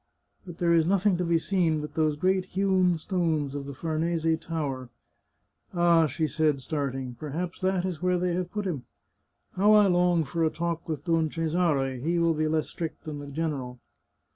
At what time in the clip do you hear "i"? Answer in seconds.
9.73-9.85